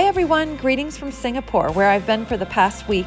[0.00, 0.56] Hi, everyone.
[0.56, 3.06] Greetings from Singapore, where I've been for the past week.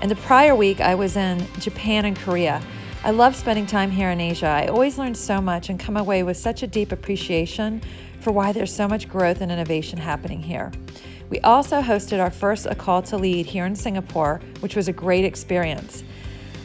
[0.00, 2.60] And the prior week, I was in Japan and Korea.
[3.04, 4.48] I love spending time here in Asia.
[4.48, 7.80] I always learn so much and come away with such a deep appreciation
[8.18, 10.72] for why there's so much growth and innovation happening here.
[11.30, 14.92] We also hosted our first A Call to Lead here in Singapore, which was a
[14.92, 16.02] great experience.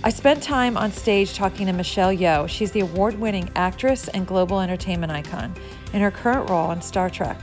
[0.04, 2.50] I spent time on stage talking to Michelle Yeoh.
[2.50, 5.54] She's the award winning actress and global entertainment icon
[5.94, 7.40] in her current role on Star Trek.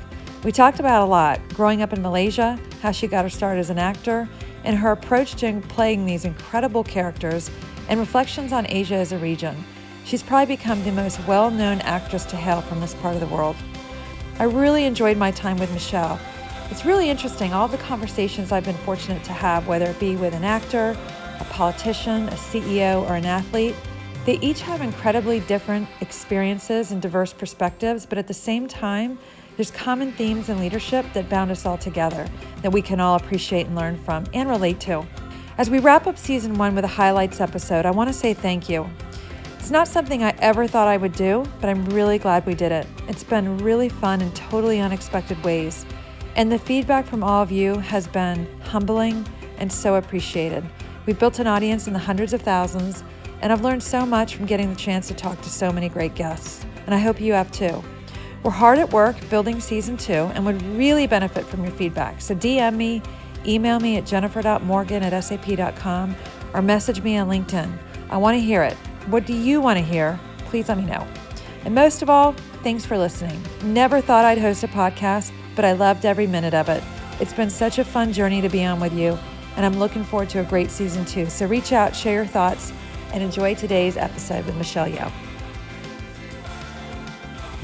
[0.47, 3.69] We talked about a lot growing up in Malaysia, how she got her start as
[3.69, 4.29] an actor,
[4.63, 7.51] and her approach to playing these incredible characters,
[7.89, 9.57] and reflections on Asia as a region.
[10.05, 13.27] She's probably become the most well known actress to hail from this part of the
[13.27, 13.57] world.
[14.39, 16.17] I really enjoyed my time with Michelle.
[16.71, 20.33] It's really interesting, all the conversations I've been fortunate to have, whether it be with
[20.33, 20.97] an actor,
[21.41, 23.75] a politician, a CEO, or an athlete.
[24.25, 29.19] They each have incredibly different experiences and diverse perspectives, but at the same time,
[29.57, 32.29] there's common themes in leadership that bound us all together
[32.62, 35.07] that we can all appreciate and learn from and relate to.
[35.59, 38.68] As we wrap up season one with a highlights episode, I want to say thank
[38.68, 38.88] you.
[39.59, 42.71] It's not something I ever thought I would do, but I'm really glad we did
[42.71, 42.87] it.
[43.09, 45.87] It's been really fun in totally unexpected ways.
[46.37, 49.26] And the feedback from all of you has been humbling
[49.57, 50.63] and so appreciated.
[51.07, 53.02] We've built an audience in the hundreds of thousands,
[53.41, 56.15] and I've learned so much from getting the chance to talk to so many great
[56.15, 56.66] guests.
[56.85, 57.82] And I hope you have too.
[58.47, 62.21] We're hard at work building season two and would really benefit from your feedback.
[62.21, 63.03] So DM me,
[63.45, 66.15] email me at jennifer.morgan at sap.com,
[66.55, 67.77] or message me on LinkedIn.
[68.09, 68.75] I want to hear it.
[69.09, 70.21] What do you want to hear?
[70.44, 71.05] Please let me know.
[71.65, 73.43] And most of all, thanks for listening.
[73.65, 76.84] Never thought I'd host a podcast, but I loved every minute of it.
[77.19, 79.19] It's been such a fun journey to be on with you,
[79.56, 81.27] and I'm looking forward to a great season two.
[81.27, 82.72] So reach out, share your thoughts,
[83.12, 85.25] and enjoy today's episode with Michelle Yeoh.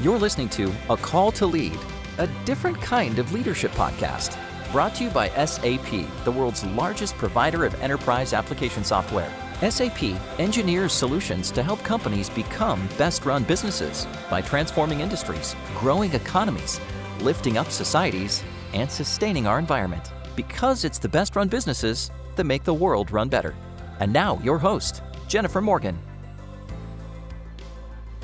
[0.03, 1.79] You're listening to A Call to Lead,
[2.17, 4.37] a different kind of leadership podcast,
[4.69, 9.31] brought to you by SAP, the world's largest provider of enterprise application software.
[9.61, 10.03] SAP
[10.39, 16.81] engineers solutions to help companies become best run businesses by transforming industries, growing economies,
[17.21, 18.43] lifting up societies,
[18.73, 20.11] and sustaining our environment.
[20.35, 23.55] Because it's the best run businesses that make the world run better.
[24.01, 25.97] And now, your host, Jennifer Morgan.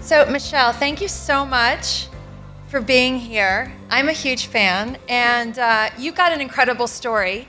[0.10, 2.08] So, Michelle, thank you so much
[2.66, 3.72] for being here.
[3.92, 7.48] I'm a huge fan, and uh, you've got an incredible story.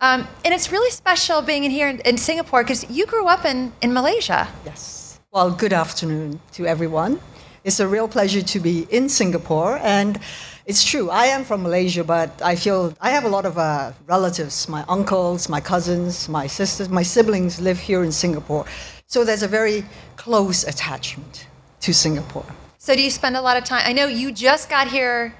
[0.00, 3.44] Um, and it's really special being in here in, in Singapore because you grew up
[3.44, 4.46] in, in Malaysia.
[4.64, 5.18] Yes.
[5.32, 7.18] Well, good afternoon to everyone.
[7.64, 9.80] It's a real pleasure to be in Singapore.
[9.82, 10.20] And
[10.64, 13.90] it's true, I am from Malaysia, but I feel I have a lot of uh,
[14.06, 18.64] relatives my uncles, my cousins, my sisters, my siblings live here in Singapore.
[19.08, 19.84] So there's a very
[20.14, 21.48] close attachment
[21.80, 22.46] to Singapore.
[22.78, 23.82] So do you spend a lot of time?
[23.84, 25.34] I know you just got here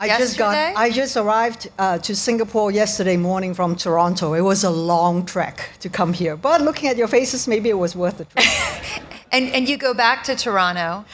[0.00, 4.34] I just got I just arrived uh, to Singapore yesterday morning from Toronto.
[4.34, 7.78] It was a long trek to come here, but looking at your faces, maybe it
[7.78, 8.46] was worth the trek.
[9.32, 11.04] and and you go back to Toronto.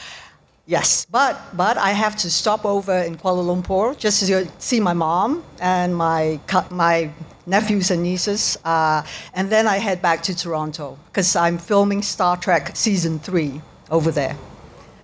[0.67, 4.93] yes, but but I have to stop over in Kuala Lumpur just to see my
[4.93, 6.39] mom and my
[6.69, 7.09] my
[7.47, 9.01] nephews and nieces, uh,
[9.33, 14.11] and then I head back to Toronto because I'm filming Star Trek season three over
[14.11, 14.37] there.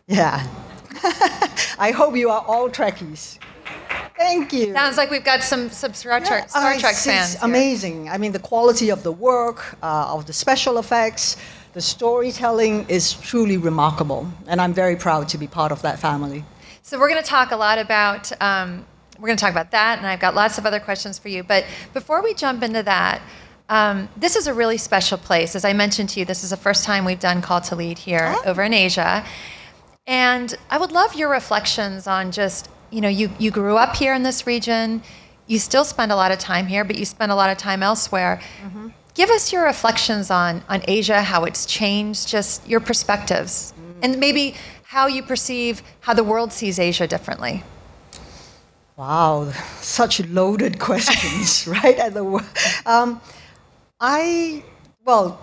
[0.08, 0.46] Yeah.
[1.80, 3.38] I hope you are all Trekkies.
[4.18, 4.74] Thank you.
[4.74, 7.34] Sounds like we've got some some Star Trek Star Uh, Trek fans.
[7.34, 7.50] It's here.
[7.50, 8.10] amazing.
[8.10, 11.38] I mean, the quality of the work, uh, of the special effects,
[11.74, 16.44] the storytelling is truly remarkable, and I'm very proud to be part of that family.
[16.84, 18.86] So we're going to talk a lot about um,
[19.20, 21.42] we're going to talk about that, and I've got lots of other questions for you.
[21.44, 23.22] But before we jump into that,
[23.70, 25.56] um, this is a really special place.
[25.56, 27.98] As I mentioned to you, this is the first time we've done Call to Lead
[28.00, 28.42] here Oh.
[28.50, 29.24] over in Asia,
[30.08, 34.14] and I would love your reflections on just you know you you grew up here
[34.14, 35.04] in this region,
[35.48, 37.84] you still spend a lot of time here, but you spend a lot of time
[37.84, 38.42] elsewhere.
[39.14, 44.56] Give us your reflections on on Asia, how it's changed, just your perspectives, and maybe
[44.84, 47.64] how you perceive how the world sees Asia differently.
[48.98, 49.52] Wow,
[49.82, 51.98] such loaded questions, right?
[51.98, 52.24] At the
[52.86, 53.22] um,
[54.00, 54.64] I
[55.06, 55.40] well,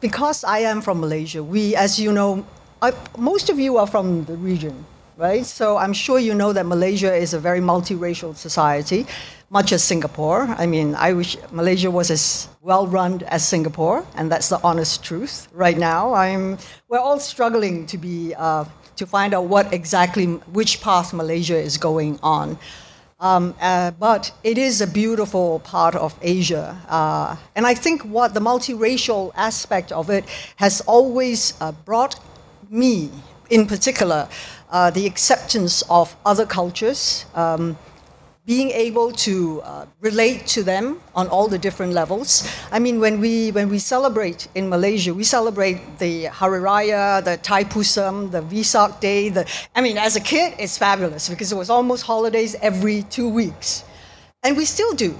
[0.00, 1.42] because I am from Malaysia.
[1.42, 2.44] We, as you know,
[2.80, 4.86] I, most of you are from the region,
[5.16, 5.44] right?
[5.44, 9.04] So I'm sure you know that Malaysia is a very multiracial society,
[9.50, 10.42] much as Singapore.
[10.56, 15.02] I mean, I wish Malaysia was as well run as Singapore, and that's the honest
[15.02, 15.48] truth.
[15.52, 16.58] Right now, I'm
[16.88, 18.64] we're all struggling to be uh,
[18.94, 22.58] to find out what exactly which path Malaysia is going on.
[23.18, 26.80] Um, uh, but it is a beautiful part of Asia.
[26.88, 32.14] Uh, and I think what the multiracial aspect of it has always uh, brought
[32.70, 33.10] me,
[33.50, 34.28] in particular,
[34.70, 37.76] uh, the acceptance of other cultures, um,
[38.48, 42.48] being able to uh, relate to them on all the different levels.
[42.72, 47.36] I mean, when we when we celebrate in Malaysia, we celebrate the Hari Raya, the
[47.36, 49.28] Thaipusam, the Vesak Day.
[49.28, 49.44] The
[49.76, 53.84] I mean, as a kid, it's fabulous because it was almost holidays every two weeks,
[54.42, 55.14] and we still do.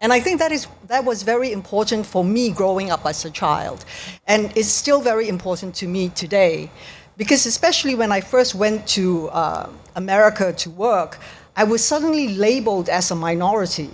[0.00, 3.30] And I think that is that was very important for me growing up as a
[3.30, 3.84] child,
[4.28, 6.70] and it's still very important to me today,
[7.16, 11.18] because especially when I first went to uh, America to work,
[11.56, 13.90] I was suddenly labeled as a minority.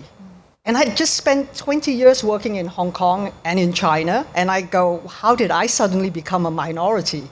[0.67, 4.61] And I just spent 20 years working in Hong Kong and in China, and I
[4.61, 7.29] go, how did I suddenly become a minority?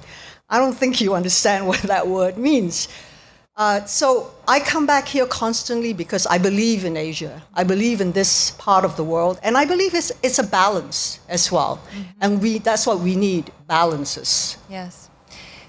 [0.49, 2.89] I don't think you understand what that word means.
[3.57, 7.43] Uh, so I come back here constantly because I believe in Asia.
[7.55, 11.21] I believe in this part of the world, and I believe it's, it's a balance
[11.29, 11.77] as well.
[11.77, 12.03] Mm-hmm.
[12.23, 14.57] And we, that's what we need balances.
[14.71, 15.11] Yes.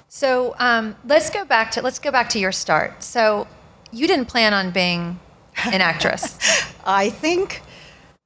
[0.08, 3.04] So um, let's go back to let's go back to your start.
[3.04, 3.48] So
[3.92, 5.20] you didn't plan on being
[5.66, 6.38] an actress.
[6.86, 7.62] I think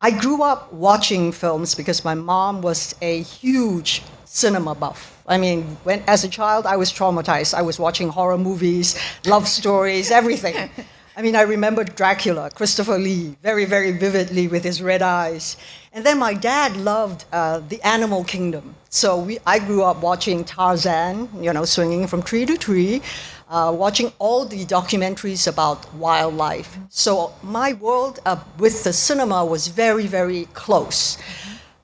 [0.01, 5.16] I grew up watching films because my mom was a huge cinema buff.
[5.27, 7.53] I mean, when as a child, I was traumatized.
[7.53, 10.69] I was watching horror movies, love stories, everything.
[11.17, 15.57] I mean, I remember Dracula, Christopher Lee, very, very vividly with his red eyes.
[15.91, 18.75] And then my dad loved uh, the animal kingdom.
[18.89, 23.01] So we, I grew up watching Tarzan, you know, swinging from tree to tree
[23.49, 26.77] uh, watching all the documentaries about wildlife.
[26.89, 31.17] So my world uh, with the cinema was very, very close.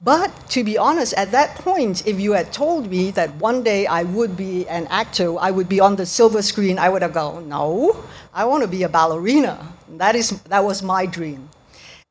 [0.03, 3.87] But to be honest, at that point, if you had told me that one day
[3.87, 7.13] I would be an actor, I would be on the silver screen, I would have
[7.13, 7.95] gone, no,
[8.33, 9.65] I want to be a ballerina.
[9.97, 11.47] That, is, that was my dream.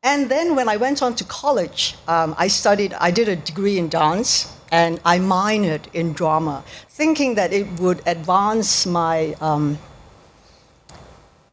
[0.03, 3.79] And then when I went on to college, um, I studied, I did a degree
[3.79, 9.79] in dance and I minored in drama, thinking that it would advance my um,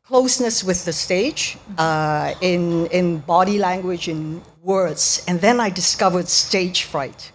[0.06, 5.24] closeness with the stage uh, in, in body language, in words.
[5.28, 7.32] And then I discovered stage fright.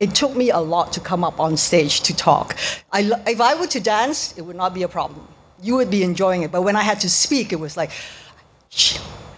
[0.00, 2.56] It took me a lot to come up on stage to talk.
[2.92, 5.28] I, if I were to dance, it would not be a problem.
[5.62, 6.50] You would be enjoying it.
[6.50, 7.90] But when I had to speak, it was like,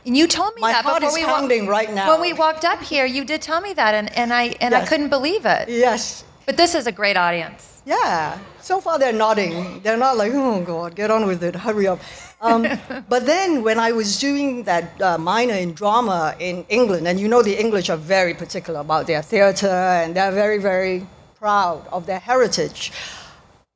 [0.07, 2.13] and you told me My that heart before is we pounding wa- right now.
[2.13, 4.87] When we walked up here, you did tell me that, and, and I and I
[4.87, 5.69] couldn't believe it.
[5.69, 7.74] yes, But this is a great audience.
[7.85, 8.39] Yeah.
[8.61, 9.81] So far they're nodding.
[9.83, 12.01] They're not like, oh God, get on with it, hurry up.
[12.41, 12.67] Um,
[13.09, 17.29] but then when I was doing that uh, minor in drama in England, and you
[17.29, 21.07] know the English are very particular about their theatre and they're very, very
[21.39, 22.91] proud of their heritage,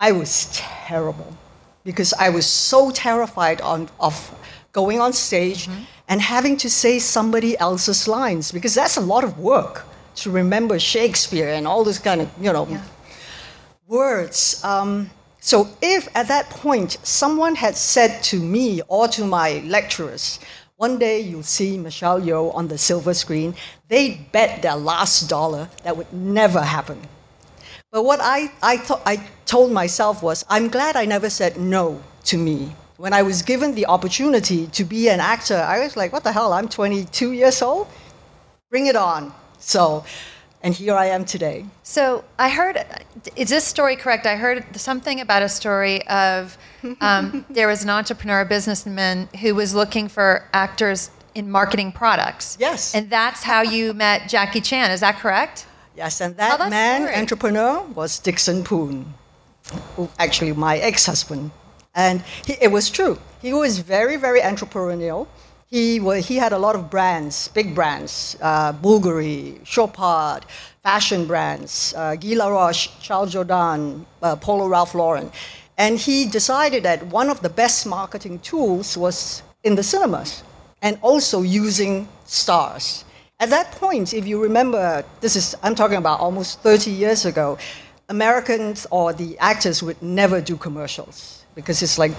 [0.00, 1.36] I was terrible
[1.84, 4.34] because I was so terrified on, of
[4.72, 5.68] going on stage
[6.08, 9.84] and having to say somebody else's lines because that's a lot of work
[10.16, 12.66] to remember Shakespeare and all this kind of, you know,
[13.88, 14.62] words.
[14.62, 20.38] Um, so if at that point someone had said to me or to my lecturers,
[20.76, 23.54] one day you'll see Michelle Yeoh on the silver screen,
[23.88, 27.00] they'd bet their last dollar that would never happen.
[27.90, 32.00] But what I, I, thought, I told myself was, I'm glad I never said no
[32.24, 32.70] to me.
[32.98, 36.32] When I was given the opportunity to be an actor, I was like, what the
[36.32, 37.88] hell, I'm 22 years old?
[38.70, 39.32] Bring it on.
[39.58, 40.04] So,
[40.62, 41.64] and here I am today.
[41.82, 42.84] So I heard,
[43.36, 44.26] is this story correct?
[44.26, 46.58] I heard something about a story of
[47.00, 52.56] um, there was an entrepreneur, a businessman who was looking for actors in marketing products.
[52.58, 52.94] Yes.
[52.94, 54.90] And that's how you met Jackie Chan.
[54.90, 55.66] Is that correct?
[55.96, 57.16] Yes, and that that man, story.
[57.16, 59.14] entrepreneur, was Dixon Poon,
[59.96, 61.50] who- actually my ex-husband.
[61.94, 63.18] And he, it was true.
[63.42, 65.26] He was very, very entrepreneurial.
[65.70, 70.46] He, he had a lot of brands, big brands, uh, Bulgari, Chopard,
[70.82, 75.30] fashion brands, uh, Guy Laroche, Charles Jourdan, uh, Polo Ralph Lauren.
[75.76, 80.42] And he decided that one of the best marketing tools was in the cinemas
[80.80, 83.04] and also using stars.
[83.38, 87.58] At that point, if you remember, this is, I'm talking about almost 30 years ago,
[88.08, 92.12] Americans or the actors would never do commercials because it's like,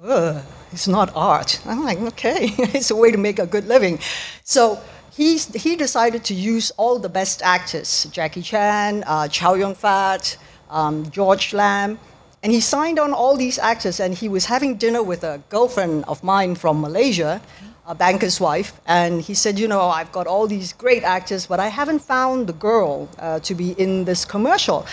[0.00, 1.60] it's not art.
[1.66, 3.98] I'm like, okay, it's a way to make a good living.
[4.44, 9.74] So he, he decided to use all the best actors Jackie Chan, uh, Chow Yun
[9.74, 10.36] Fat,
[10.70, 11.98] um, George Lam.
[12.44, 16.04] And he signed on all these actors, and he was having dinner with a girlfriend
[16.06, 17.42] of mine from Malaysia,
[17.84, 18.80] a banker's wife.
[18.86, 22.46] And he said, You know, I've got all these great actors, but I haven't found
[22.46, 24.86] the girl uh, to be in this commercial.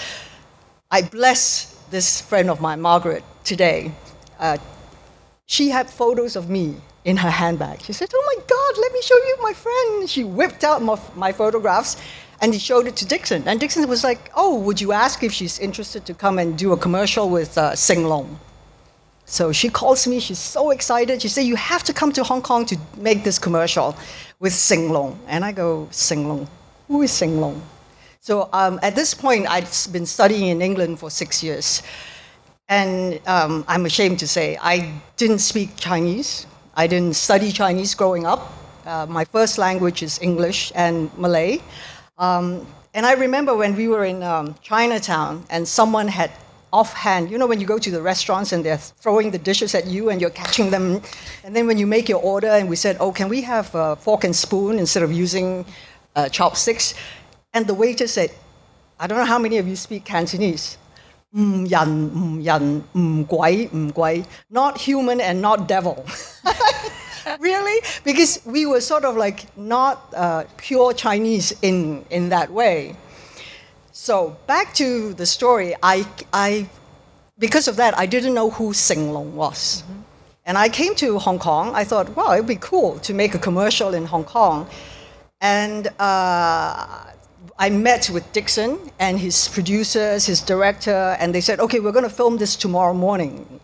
[0.90, 3.92] I bless this friend of mine, Margaret, today.
[4.40, 4.58] Uh,
[5.46, 7.82] she had photos of me in her handbag.
[7.82, 10.10] She said, Oh my God, let me show you my friend.
[10.10, 11.98] She whipped out my, my photographs
[12.42, 13.48] and he showed it to Dixon.
[13.48, 16.74] And Dixon was like, Oh, would you ask if she's interested to come and do
[16.74, 18.40] a commercial with uh, Sing Long?
[19.28, 21.22] So she calls me, she's so excited.
[21.22, 23.96] She said, You have to come to Hong Kong to make this commercial
[24.40, 25.20] with Sing Long.
[25.28, 26.48] And I go, Sing Long?
[26.88, 27.62] Who is Sing Long?
[28.20, 31.84] So um, at this point, I'd been studying in England for six years.
[32.68, 36.48] And um, I'm ashamed to say, I didn't speak Chinese.
[36.76, 38.52] I didn't study Chinese growing up.
[38.86, 41.60] Uh, my first language is English and Malay.
[42.18, 46.32] Um, and I remember when we were in um, Chinatown and someone had
[46.74, 49.86] offhand, you know, when you go to the restaurants and they're throwing the dishes at
[49.86, 51.02] you and you're catching them.
[51.44, 53.96] And then when you make your order, and we said, Oh, can we have a
[53.96, 55.66] fork and spoon instead of using
[56.16, 56.96] uh, chopsticks?
[57.54, 58.32] And the waiter said,
[59.00, 60.78] I don't know how many of you speak Cantonese.
[61.36, 64.26] Mm, yan, mm, yan, mm, guai, mm, guai.
[64.50, 66.06] Not human and not devil.
[67.40, 67.82] really?
[68.06, 72.96] Because we were sort of like not uh, pure Chinese in, in that way.
[73.92, 76.70] So back to the story, I, I,
[77.38, 79.84] because of that, I didn't know who Sing Long was.
[79.84, 80.02] Mm-hmm.
[80.46, 81.74] And I came to Hong Kong.
[81.74, 84.68] I thought, wow, it'd be cool to make a commercial in Hong Kong.
[85.42, 87.06] And uh,
[87.58, 92.04] I met with Dixon and his producers, his director, and they said, okay, we're going
[92.04, 93.62] to film this tomorrow morning.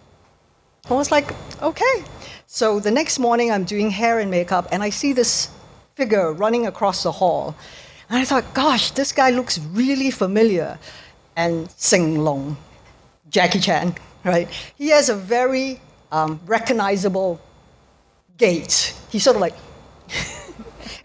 [0.90, 2.04] I was like, okay.
[2.48, 5.50] So the next morning, I'm doing hair and makeup, and I see this
[5.96, 7.56] figure running across the hall.
[8.10, 10.80] And I thought, gosh, this guy looks really familiar.
[11.36, 12.58] And Sing Long,
[13.30, 14.50] Jackie Chan, right?
[14.78, 15.80] He has a very
[16.12, 17.42] um, recognizable
[18.38, 18.96] gait.
[19.10, 19.56] He's sort of like,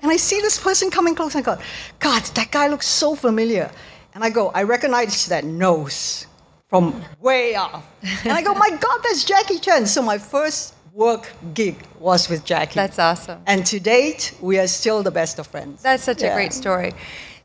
[0.06, 1.60] and I see this person coming close, and I go,
[1.98, 3.72] God, that guy looks so familiar.
[4.14, 6.26] And I go, I recognize that nose
[6.68, 7.84] from way off.
[8.22, 9.86] And I go, my God, that's Jackie Chan.
[9.86, 12.76] So my first work gig was with Jackie.
[12.76, 13.42] That's awesome.
[13.48, 15.82] And to date, we are still the best of friends.
[15.82, 16.28] That's such yeah.
[16.28, 16.92] a great story.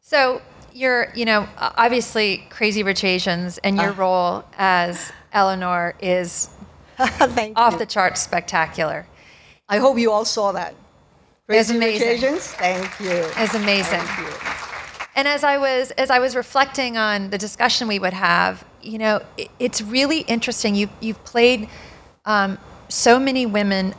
[0.01, 0.39] So
[0.72, 6.50] you're, you know, obviously Crazy Rich Asians, and your uh, role as Eleanor is
[7.00, 7.80] off you.
[7.80, 9.08] the charts spectacular.
[9.68, 10.75] I hope you all saw that.
[11.60, 12.08] It's amazing.
[12.08, 13.25] Rich Asians, thank you.
[13.38, 14.01] It's amazing.
[15.15, 18.98] And as I was as I was reflecting on the discussion we would have, you
[18.98, 20.75] know, it, it's really interesting.
[20.75, 21.70] You you've played
[22.25, 23.93] um, so many women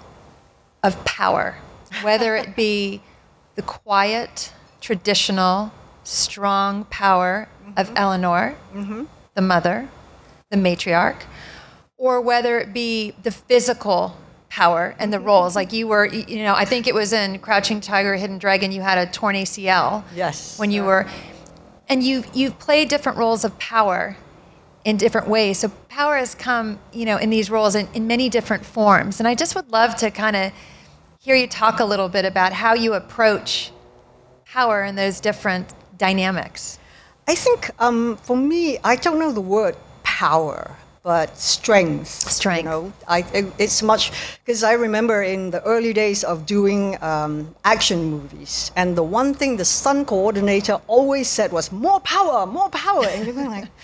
[0.82, 1.56] of power,
[2.02, 3.02] whether it be
[3.56, 5.72] the quiet, traditional,
[6.04, 7.72] strong power mm-hmm.
[7.76, 9.04] of Eleanor, mm-hmm.
[9.34, 9.88] the mother,
[10.50, 11.22] the matriarch,
[11.96, 14.16] or whether it be the physical
[14.52, 15.56] power and the roles.
[15.56, 18.82] Like you were, you know, I think it was in Crouching Tiger, Hidden Dragon, you
[18.82, 20.04] had a torn ACL.
[20.14, 20.58] Yes.
[20.58, 21.06] When you were,
[21.88, 24.18] and you you've played different roles of power
[24.84, 25.58] in different ways.
[25.58, 29.20] So power has come, you know, in these roles in, in many different forms.
[29.20, 30.52] And I just would love to kind of
[31.18, 33.72] hear you talk a little bit about how you approach
[34.44, 36.78] power and those different dynamics.
[37.26, 42.08] I think um, for me, I don't know the word power, but strength.
[42.08, 42.64] Strength.
[42.64, 44.12] You know, I, it, it's much
[44.44, 49.34] because I remember in the early days of doing um, action movies, and the one
[49.34, 53.68] thing the stunt coordinator always said was more power, more power, and you're going like.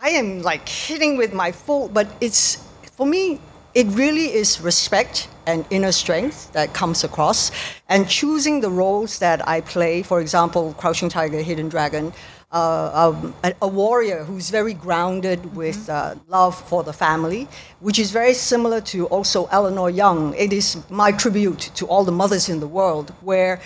[0.00, 3.40] I am like hitting with my full, but it's for me,
[3.74, 7.50] it really is respect and inner strength that comes across.
[7.88, 12.12] And choosing the roles that I play, for example, Crouching Tiger, Hidden Dragon,
[12.50, 15.56] uh, um, a, a, warrior who's very grounded mm-hmm.
[15.56, 17.46] with uh, love for the family,
[17.80, 20.34] which is very similar to also Eleanor Young.
[20.34, 23.60] It is my tribute to all the mothers in the world, where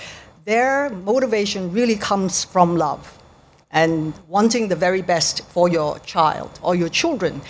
[0.44, 3.18] their motivation really comes from love
[3.70, 7.40] and wanting the very best for your child or your children.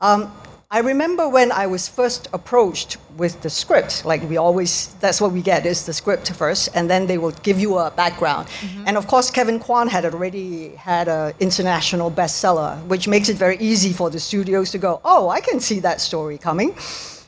[0.00, 0.32] Um,
[0.72, 5.32] I remember when I was first approached with the script, like we always, that's what
[5.32, 8.46] we get is the script first, and then they will give you a background.
[8.46, 8.84] Mm-hmm.
[8.86, 13.56] And of course, Kevin Kwan had already had an international bestseller, which makes it very
[13.58, 16.76] easy for the studios to go, oh, I can see that story coming.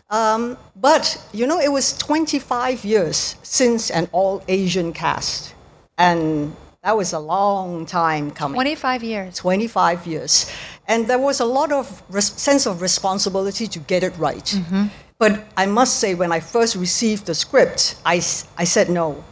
[0.08, 5.52] Um, but, you know, it was 25 years since an all Asian cast.
[5.99, 8.56] And that was a long time coming.
[8.56, 9.37] 25 years.
[9.37, 10.50] 25 years.
[10.89, 14.45] And there was a lot of res- sense of responsibility to get it right.
[14.45, 14.87] Mm-hmm.
[15.19, 18.17] But I must say, when I first received the script, I,
[18.59, 19.23] I said no.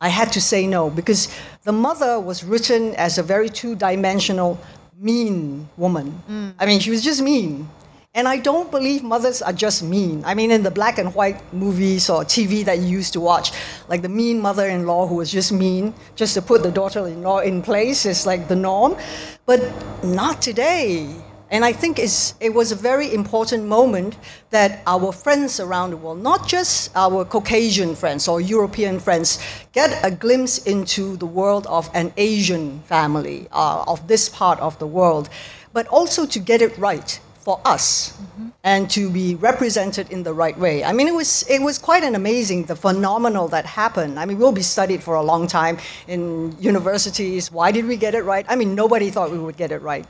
[0.00, 1.28] I had to say no because
[1.62, 4.58] the mother was written as a very two dimensional,
[4.98, 6.20] mean woman.
[6.28, 6.54] Mm.
[6.58, 7.68] I mean, she was just mean.
[8.14, 10.22] And I don't believe mothers are just mean.
[10.26, 13.52] I mean, in the black and white movies or TV that you used to watch,
[13.88, 17.08] like the mean mother in law who was just mean, just to put the daughter
[17.08, 18.98] in law in place is like the norm.
[19.46, 19.62] But
[20.04, 21.08] not today.
[21.50, 24.18] And I think it was a very important moment
[24.50, 29.38] that our friends around the world, not just our Caucasian friends or European friends,
[29.72, 34.78] get a glimpse into the world of an Asian family, uh, of this part of
[34.78, 35.30] the world,
[35.72, 38.48] but also to get it right for us, mm-hmm.
[38.62, 40.84] and to be represented in the right way.
[40.84, 44.18] I mean, it was, it was quite an amazing, the phenomenal that happened.
[44.18, 47.50] I mean, we'll be studied for a long time in universities.
[47.50, 48.46] Why did we get it right?
[48.48, 50.06] I mean, nobody thought we would get it right,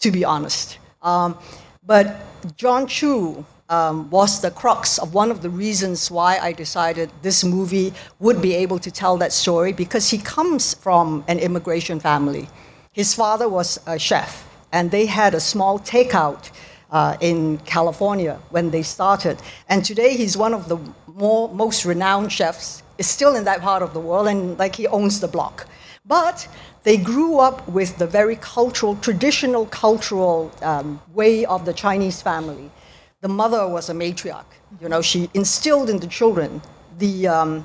[0.00, 0.78] to be honest.
[1.02, 1.38] Um,
[1.84, 2.20] but
[2.56, 7.44] Jon Chu um, was the crux of one of the reasons why I decided this
[7.44, 12.48] movie would be able to tell that story because he comes from an immigration family.
[12.92, 16.50] His father was a chef, and they had a small takeout
[16.90, 19.38] uh, in California when they started.
[19.68, 22.82] And today he's one of the more, most renowned chefs.
[22.98, 25.68] Is still in that part of the world, and like he owns the block.
[26.04, 26.48] But
[26.82, 32.72] they grew up with the very cultural, traditional cultural um, way of the Chinese family.
[33.20, 34.50] The mother was a matriarch.
[34.80, 36.60] You know, she instilled in the children
[36.98, 37.64] the um,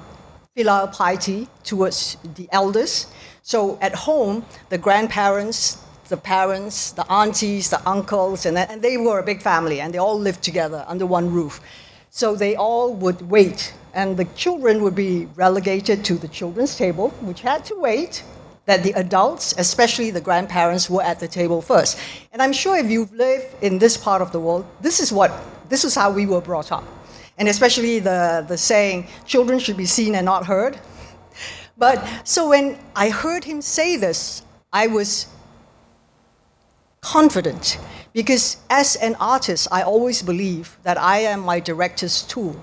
[0.55, 3.07] filial piety towards the elders.
[3.41, 9.19] So at home, the grandparents, the parents, the aunties, the uncles, and, and they were
[9.19, 11.61] a big family, and they all lived together under one roof.
[12.09, 17.09] So they all would wait, and the children would be relegated to the children's table,
[17.21, 18.23] which had to wait
[18.65, 21.99] that the adults, especially the grandparents, were at the table first.
[22.31, 25.31] And I'm sure if you've lived in this part of the world, this is what
[25.69, 26.83] this is how we were brought up.
[27.37, 30.79] And especially the, the saying, children should be seen and not heard.
[31.75, 35.25] But so when I heard him say this, I was
[37.03, 37.77] confident
[38.13, 42.55] because as an artist, I always believe that I am my director's tool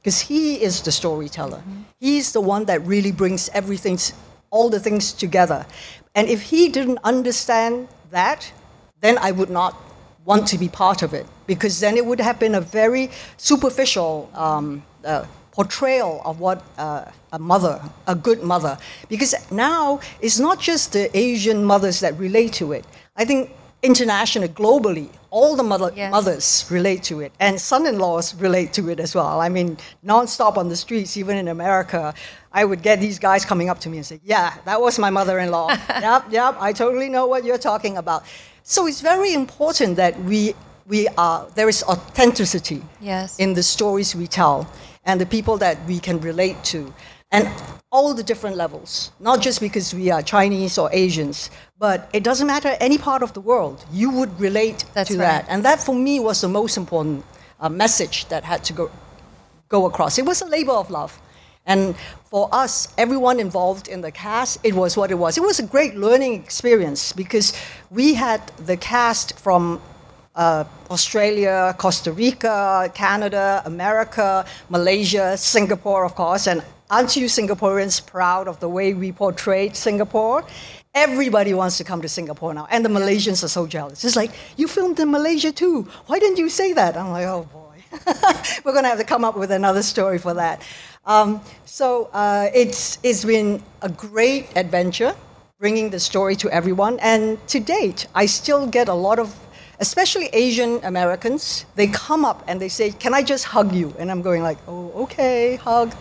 [0.00, 1.58] because he is the storyteller.
[1.58, 1.82] Mm-hmm.
[2.00, 3.98] He's the one that really brings everything
[4.50, 5.66] all the things together.
[6.14, 8.50] And if he didn't understand that,
[9.00, 9.76] then I would not
[10.24, 14.30] want to be part of it because then it would have been a very superficial
[14.34, 18.78] um, uh, portrayal of what uh, a mother, a good mother.
[19.08, 22.84] Because now it's not just the Asian mothers that relate to it.
[23.16, 23.50] I think
[23.82, 26.10] internationally, globally, all the mother, yes.
[26.10, 29.40] mothers relate to it, and son-in-laws relate to it as well.
[29.40, 32.14] I mean, nonstop on the streets, even in America,
[32.52, 35.10] I would get these guys coming up to me and say, "Yeah, that was my
[35.10, 35.68] mother-in-law.
[35.88, 38.24] yep, yep, I totally know what you're talking about."
[38.62, 40.54] So it's very important that we
[40.86, 43.38] we are there is authenticity yes.
[43.38, 44.66] in the stories we tell
[45.04, 46.92] and the people that we can relate to
[47.32, 47.48] and
[47.90, 51.50] all the different levels, not just because we are Chinese or Asians,
[51.82, 55.24] but it doesn't matter any part of the world, you would relate That's to right.
[55.24, 55.46] that.
[55.48, 57.24] And that for me was the most important
[57.58, 58.88] uh, message that had to go,
[59.68, 60.16] go across.
[60.16, 61.20] It was a labor of love.
[61.66, 61.96] And
[62.30, 65.36] for us, everyone involved in the cast, it was what it was.
[65.36, 67.52] It was a great learning experience because
[67.90, 69.80] we had the cast from
[70.36, 78.46] uh, Australia, Costa Rica, Canada, America, Malaysia, Singapore, of course, and Aren't you Singaporeans proud
[78.46, 80.44] of the way we portrayed Singapore?
[80.94, 84.04] Everybody wants to come to Singapore now, and the Malaysians are so jealous.
[84.04, 85.88] It's like, you filmed in Malaysia too.
[86.06, 86.96] Why didn't you say that?
[86.96, 87.82] I'm like, oh boy.
[88.64, 90.62] We're going to have to come up with another story for that.
[91.04, 95.14] Um, so uh, it's, it's been a great adventure
[95.58, 96.98] bringing the story to everyone.
[97.00, 99.34] And to date, I still get a lot of,
[99.80, 103.94] especially Asian Americans, they come up and they say, Can I just hug you?
[103.98, 105.94] And I'm going like, Oh, okay, hug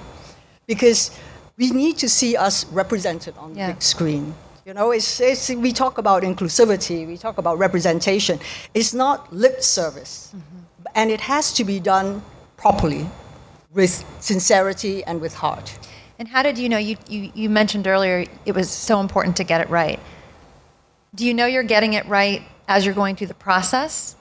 [0.67, 1.11] because
[1.57, 3.67] we need to see us represented on yeah.
[3.67, 4.33] the big screen.
[4.65, 8.39] You know, it's, it's, we talk about inclusivity, we talk about representation.
[8.75, 10.85] It's not lip service, mm-hmm.
[10.93, 12.21] and it has to be done
[12.57, 13.09] properly
[13.73, 15.79] with sincerity and with heart.
[16.19, 16.77] And how did you know?
[16.77, 19.99] You, you, you mentioned earlier it was so important to get it right.
[21.15, 24.15] Do you know you're getting it right as you're going through the process?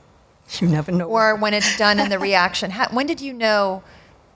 [0.59, 1.05] You never know.
[1.05, 2.71] Or when it's done in the reaction.
[2.71, 3.83] How, when did you know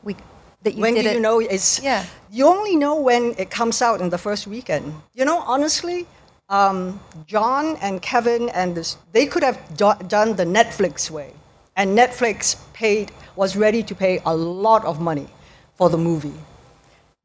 [0.02, 0.16] we
[0.64, 1.14] that you when did do it.
[1.14, 2.04] you know it's yeah.
[2.30, 6.06] you only know when it comes out in the first weekend you know honestly
[6.48, 11.32] um, john and kevin and this they could have do- done the netflix way
[11.76, 15.28] and netflix paid was ready to pay a lot of money
[15.74, 16.40] for the movie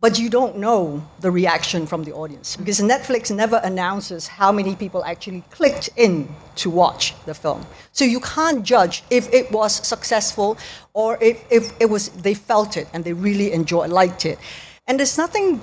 [0.01, 4.75] but you don't know the reaction from the audience because Netflix never announces how many
[4.75, 7.65] people actually clicked in to watch the film.
[7.91, 10.57] So you can't judge if it was successful
[10.93, 14.39] or if, if it was they felt it and they really enjoyed liked it.
[14.87, 15.61] And there's nothing,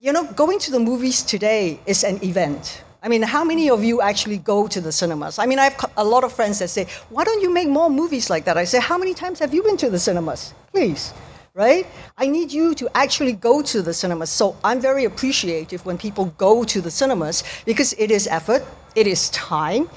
[0.00, 2.82] you know, going to the movies today is an event.
[3.02, 5.38] I mean, how many of you actually go to the cinemas?
[5.38, 7.88] I mean, I have a lot of friends that say, why don't you make more
[7.88, 8.56] movies like that?
[8.56, 10.54] I say, how many times have you been to the cinemas?
[10.72, 11.12] Please
[11.56, 11.86] right?
[12.18, 14.28] I need you to actually go to the cinemas.
[14.28, 18.62] So I'm very appreciative when people go to the cinemas because it is effort,
[18.94, 19.88] it is time,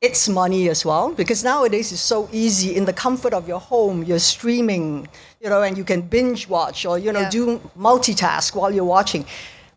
[0.00, 1.12] it's money as well.
[1.12, 5.06] Because nowadays it's so easy in the comfort of your home, you're streaming,
[5.40, 7.30] you know, and you can binge watch or you know yeah.
[7.30, 9.24] do multitask while you're watching.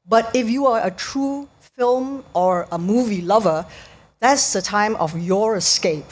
[0.07, 3.67] But if you are a true film or a movie lover,
[4.19, 6.11] that's the time of your escape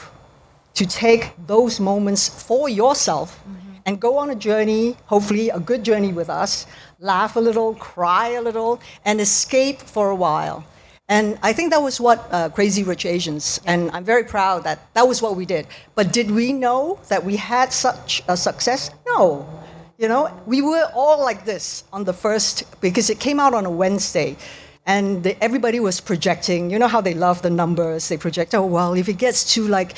[0.74, 3.57] to take those moments for yourself mm-hmm.
[3.88, 6.66] And go on a journey, hopefully a good journey with us,
[7.00, 10.62] laugh a little, cry a little, and escape for a while.
[11.08, 14.78] And I think that was what uh, Crazy Rich Asians, and I'm very proud that
[14.92, 15.66] that was what we did.
[15.94, 18.90] But did we know that we had such a success?
[19.06, 19.48] No.
[19.96, 23.64] You know, we were all like this on the first, because it came out on
[23.64, 24.36] a Wednesday.
[24.84, 28.08] And the, everybody was projecting, you know how they love the numbers.
[28.08, 29.94] They project, oh, well, if it gets to like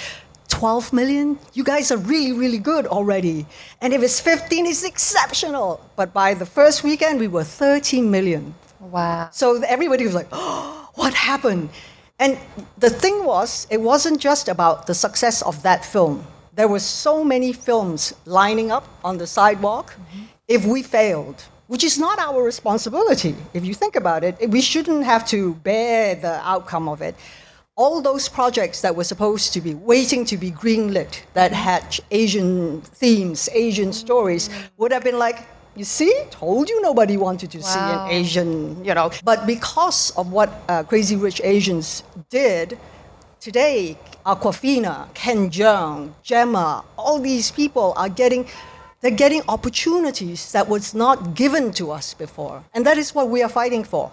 [0.50, 3.46] 12 million, you guys are really, really good already.
[3.80, 5.80] And if it's 15, it's exceptional.
[5.96, 8.54] But by the first weekend, we were 30 million.
[8.80, 9.30] Wow.
[9.32, 11.70] So everybody was like, oh, what happened?
[12.18, 12.36] And
[12.76, 16.26] the thing was, it wasn't just about the success of that film
[16.60, 19.92] there were so many films lining up on the sidewalk.
[19.92, 20.24] Mm-hmm.
[20.48, 25.04] If we failed, which is not our responsibility, if you think about it, we shouldn't
[25.04, 27.14] have to bear the outcome of it.
[27.80, 32.82] All those projects that were supposed to be waiting to be greenlit, that had Asian
[32.82, 35.38] themes, Asian stories, would have been like,
[35.74, 37.64] you see, told you nobody wanted to wow.
[37.64, 39.10] see an Asian, you know.
[39.24, 42.76] But because of what uh, Crazy Rich Asians did,
[43.40, 48.44] today Awkwafina, Ken Jeong, Gemma, all these people are getting
[49.00, 52.62] they're getting opportunities that was not given to us before.
[52.74, 54.12] And that is what we are fighting for.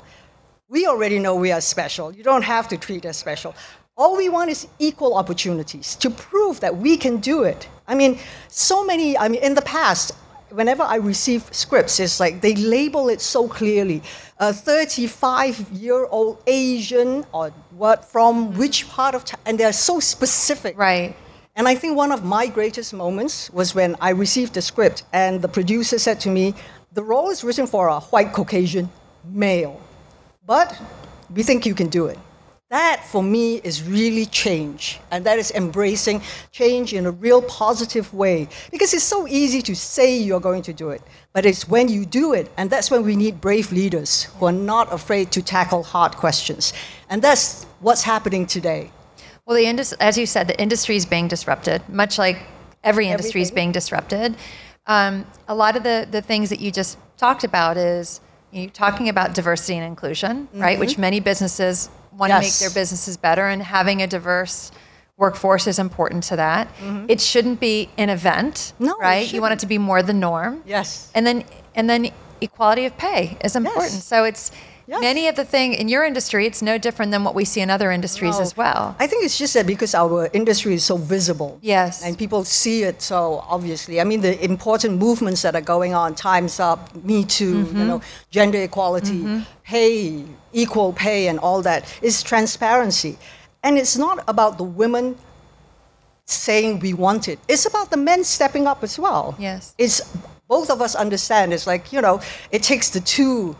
[0.69, 2.11] We already know we are special.
[2.11, 3.55] You don't have to treat us special.
[3.95, 7.69] All we want is equal opportunities to prove that we can do it.
[7.87, 10.11] I mean, so many, I mean, in the past,
[10.49, 14.01] whenever I receive scripts, it's like they label it so clearly.
[14.39, 18.59] A 35 year old Asian, or what, from mm-hmm.
[18.59, 20.77] which part of and they're so specific.
[20.77, 21.15] Right.
[21.55, 25.41] And I think one of my greatest moments was when I received the script, and
[25.41, 26.53] the producer said to me,
[26.91, 28.89] The role is written for a white Caucasian
[29.25, 29.81] male,
[30.47, 30.81] but
[31.35, 32.17] we think you can do it.
[32.69, 38.13] That for me is really change, and that is embracing change in a real positive
[38.13, 38.49] way.
[38.71, 42.05] Because it's so easy to say you're going to do it, but it's when you
[42.05, 45.83] do it, and that's when we need brave leaders who are not afraid to tackle
[45.83, 46.73] hard questions.
[47.09, 48.91] And that's what's happening today.
[49.45, 52.37] Well, the indus- as you said, the industry is being disrupted, much like
[52.83, 54.35] every industry is being disrupted.
[54.87, 58.19] Um, a lot of the, the things that you just talked about is
[58.51, 60.61] you talking about diversity and inclusion, mm-hmm.
[60.61, 60.79] right?
[60.79, 62.39] Which many businesses want yes.
[62.39, 64.71] to make their businesses better, and having a diverse
[65.17, 66.67] workforce is important to that.
[66.77, 67.05] Mm-hmm.
[67.09, 69.31] It shouldn't be an event, no, right?
[69.31, 70.63] You want it to be more the norm.
[70.65, 71.11] Yes.
[71.13, 71.43] And then
[71.75, 73.93] and then equality of pay is important.
[73.93, 74.03] Yes.
[74.03, 74.51] So it's
[74.87, 75.01] Yes.
[75.01, 77.69] Many of the thing in your industry, it's no different than what we see in
[77.69, 78.41] other industries no.
[78.41, 78.95] as well.
[78.99, 81.59] I think it's just that because our industry is so visible.
[81.61, 82.01] Yes.
[82.03, 83.99] And people see it so obviously.
[83.99, 87.77] I mean, the important movements that are going on, Time's Up, Me Too, mm-hmm.
[87.77, 89.39] you know, gender equality, mm-hmm.
[89.63, 90.23] pay,
[90.53, 93.17] equal pay, and all that is transparency.
[93.63, 95.17] And it's not about the women
[96.23, 97.39] saying we want it.
[97.49, 99.35] It's about the men stepping up as well.
[99.37, 99.75] Yes.
[99.77, 99.99] It's
[100.47, 101.51] both of us understand.
[101.51, 102.21] It's like, you know,
[102.51, 103.57] it takes the two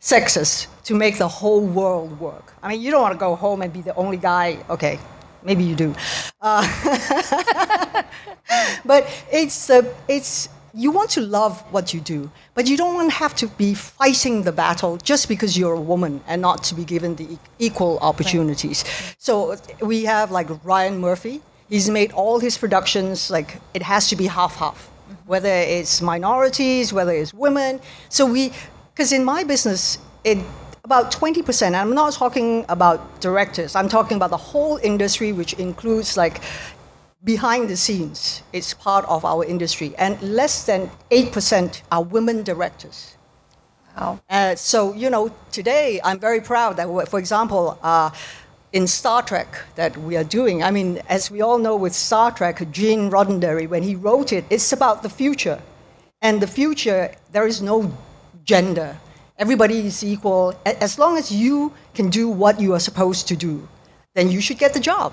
[0.00, 2.54] sexist to make the whole world work.
[2.62, 4.58] I mean, you don't want to go home and be the only guy.
[4.70, 4.98] Okay,
[5.42, 5.94] maybe you do.
[6.40, 6.62] Uh,
[8.84, 13.10] but it's, uh, it's, you want to love what you do, but you don't want
[13.10, 16.74] to have to be fighting the battle just because you're a woman and not to
[16.74, 18.84] be given the equal opportunities.
[18.84, 19.16] Right.
[19.18, 21.40] So we have like Ryan Murphy.
[21.68, 25.14] He's made all his productions like it has to be half half, mm-hmm.
[25.26, 27.80] whether it's minorities, whether it's women.
[28.08, 28.52] So we
[28.98, 30.38] because in my business, it
[30.82, 36.16] about 20%, I'm not talking about directors, I'm talking about the whole industry, which includes
[36.16, 36.40] like
[37.22, 38.42] behind the scenes.
[38.52, 39.94] It's part of our industry.
[39.98, 43.16] And less than 8% are women directors.
[43.96, 44.18] Wow.
[44.28, 48.10] Uh, so, you know, today I'm very proud that, for example, uh,
[48.72, 52.32] in Star Trek that we are doing, I mean, as we all know with Star
[52.32, 55.62] Trek, Gene Roddenberry, when he wrote it, it's about the future.
[56.20, 57.92] And the future, there is no
[58.48, 58.96] gender.
[59.36, 60.54] Everybody is equal.
[60.64, 63.68] As long as you can do what you are supposed to do,
[64.14, 65.12] then you should get the job.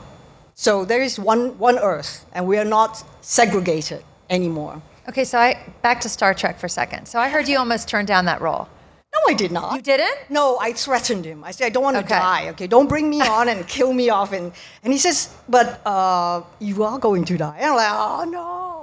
[0.56, 4.82] So there is one, one Earth, and we are not segregated anymore.
[5.10, 5.50] Okay, so I
[5.82, 7.08] back to Star Trek for a second.
[7.08, 8.68] So I heard you almost turned down that role.
[9.14, 9.76] No, I did not.
[9.76, 10.18] You didn't?
[10.30, 11.44] No, I threatened him.
[11.44, 12.16] I said, I don't want to okay.
[12.16, 12.50] die.
[12.52, 14.32] Okay, don't bring me on and kill me off.
[14.32, 14.52] And,
[14.84, 17.58] and he says, but uh, you are going to die.
[17.60, 18.75] And I'm like, oh no.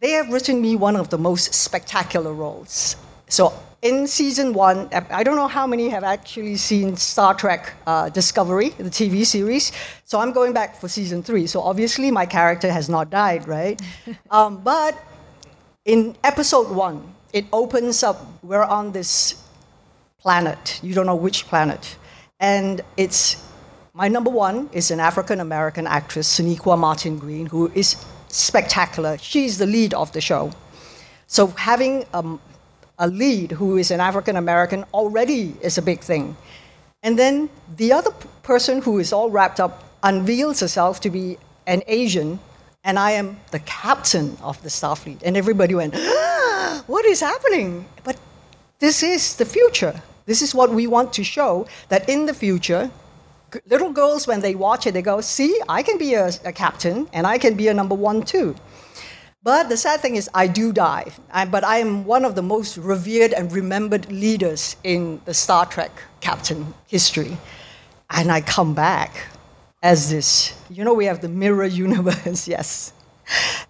[0.00, 2.94] They have written me one of the most spectacular roles.
[3.28, 8.08] So in season one, I don't know how many have actually seen Star Trek uh,
[8.08, 9.72] Discovery, the TV series.
[10.04, 11.48] So I'm going back for season three.
[11.48, 13.80] So obviously my character has not died, right?
[14.30, 14.96] um, but
[15.84, 18.24] in episode one, it opens up.
[18.44, 19.42] We're on this
[20.18, 20.78] planet.
[20.80, 21.96] You don't know which planet,
[22.38, 23.44] and it's
[23.94, 29.18] my number one is an African American actress, Sonequa Martin Green, who is spectacular.
[29.18, 30.52] She's the lead of the show.
[31.26, 32.40] So having um,
[32.98, 36.36] a lead who is an African American already is a big thing.
[37.02, 38.10] And then the other
[38.42, 42.40] person who is all wrapped up unveils herself to be an Asian,
[42.82, 45.20] and I am the captain of the Starfleet.
[45.22, 47.86] And everybody went, ah, What is happening?
[48.04, 48.16] But
[48.78, 50.00] this is the future.
[50.26, 52.90] This is what we want to show that in the future,
[53.66, 57.08] little girls, when they watch it, they go, See, I can be a, a captain
[57.12, 58.54] and I can be a number one too.
[59.42, 61.06] But the sad thing is, I do die.
[61.32, 65.64] I, but I am one of the most revered and remembered leaders in the Star
[65.64, 67.38] Trek captain history.
[68.10, 69.28] And I come back
[69.82, 70.54] as this.
[70.68, 72.92] You know, we have the mirror universe, yes,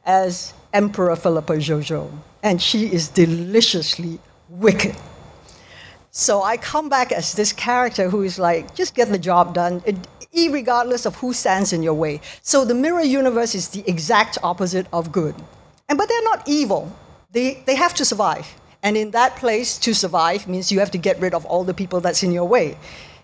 [0.07, 2.11] as Emperor Philippa Jojo.
[2.43, 4.97] And she is deliciously wicked.
[6.19, 9.81] So I come back as this character who is like, just get the job done,
[10.51, 12.21] regardless of who stands in your way.
[12.43, 15.37] So the mirror universe is the exact opposite of good.
[15.89, 16.93] And but they're not evil.
[17.31, 18.49] They they have to survive.
[18.83, 21.73] And in that place, to survive means you have to get rid of all the
[21.73, 22.77] people that's in your way.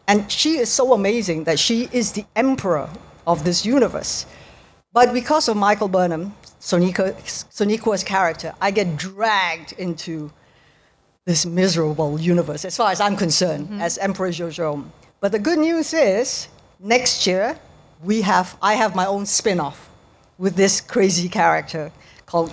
[0.06, 2.88] And she is so amazing that she is the emperor
[3.26, 4.24] of this universe.
[4.92, 7.14] But because of Michael Burnham, Sonequa,
[7.50, 10.30] Sonequa's character, I get dragged into
[11.24, 13.80] this miserable universe, as far as I'm concerned, mm-hmm.
[13.80, 14.84] as Emperor Jojo.
[15.20, 16.48] But the good news is,
[16.80, 17.58] next year
[18.02, 19.88] we have I have my own spin-off
[20.36, 21.90] with this crazy character
[22.26, 22.52] called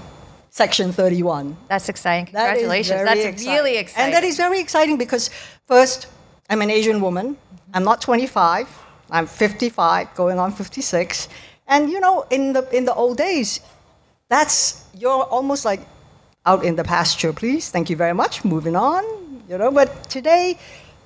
[0.50, 1.58] Section 31.
[1.68, 2.26] That's exciting.
[2.28, 3.02] Congratulations.
[3.02, 3.54] very That's exciting.
[3.54, 4.06] really exciting.
[4.06, 5.30] And that is very exciting because,
[5.66, 6.08] first,
[6.50, 7.36] I'm an Asian woman.
[7.36, 7.72] Mm-hmm.
[7.74, 8.68] I'm not 25.
[9.10, 11.28] I'm 55, going on 56.
[11.68, 13.60] And you know, in the in the old days,
[14.30, 15.82] that's you're almost like
[16.46, 17.34] out in the pasture.
[17.34, 18.44] Please, thank you very much.
[18.44, 19.04] Moving on.
[19.50, 20.58] You know, but today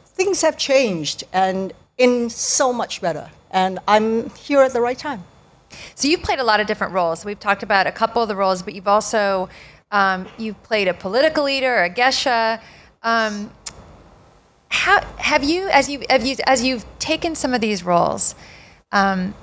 [0.05, 3.29] things have changed and in so much better.
[3.51, 5.23] And I'm here at the right time.
[5.95, 7.25] So you've played a lot of different roles.
[7.25, 9.49] We've talked about a couple of the roles, but you've also
[9.91, 12.61] um, you've played a political leader, a geisha.
[13.03, 13.51] Um,
[14.69, 18.35] how have you, as you have you as you've taken some of these roles,
[18.91, 19.33] um,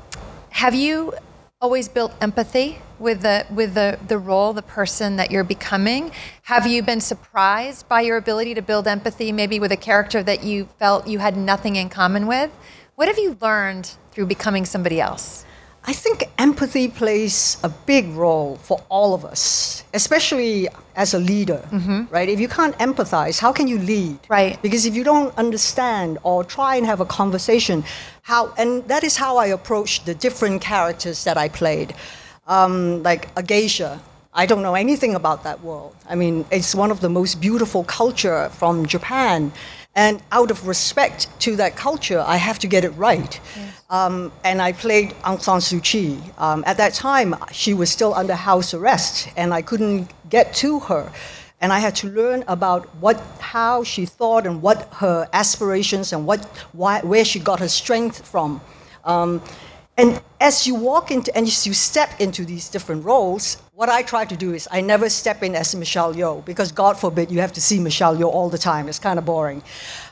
[0.51, 1.15] have you
[1.61, 6.13] always built empathy with the with the the role, the person that you're becoming?
[6.45, 10.43] Have you been surprised by your ability to build empathy, maybe with a character that
[10.43, 12.51] you felt you had nothing in common with?
[12.95, 15.45] What have you learned through becoming somebody else?
[15.85, 21.67] I think empathy plays a big role for all of us, especially as a leader,
[21.73, 22.05] mm-hmm.
[22.09, 22.29] right?
[22.29, 24.19] If you can't empathize, how can you lead?
[24.29, 24.63] Right.
[24.63, 27.83] Because if you don't understand or try and have a conversation,
[28.23, 31.95] how and that is how I approached the different characters that I played.
[32.47, 34.01] Um, like a geisha,
[34.35, 35.95] I don't know anything about that world.
[36.09, 39.53] I mean, it's one of the most beautiful culture from Japan.
[39.95, 43.39] And out of respect to that culture, I have to get it right.
[43.91, 46.19] Um, and I played Aung San Suu Kyi.
[46.39, 50.81] Um, at that time, she was still under house arrest, and I couldn't get to
[50.81, 51.13] her.
[51.61, 56.27] And I had to learn about what, how she thought, and what her aspirations, and
[56.27, 58.63] what, why, where she got her strength from.
[59.05, 59.43] Um,
[60.03, 64.03] and as you walk into and as you step into these different roles, what I
[64.03, 67.41] try to do is I never step in as Michelle Yeoh because God forbid you
[67.41, 68.89] have to see Michelle Yeoh all the time.
[68.89, 69.63] It's kind of boring.